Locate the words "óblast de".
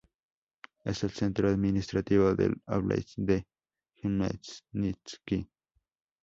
2.65-3.45